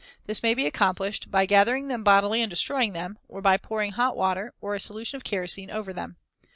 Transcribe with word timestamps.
This 0.25 0.41
may 0.41 0.55
be 0.55 0.65
accomplished 0.65 1.29
by 1.29 1.45
gathering 1.45 1.87
them 1.87 2.03
bodily 2.03 2.41
and 2.41 2.49
destroying 2.49 2.93
them, 2.93 3.19
or 3.29 3.39
by 3.39 3.57
pouring 3.57 3.91
hot 3.91 4.17
water 4.17 4.51
or 4.59 4.73
a 4.73 4.79
solution 4.79 5.15
of 5.17 5.23
kerosene 5.23 5.69
over 5.69 5.93
them. 5.93 6.17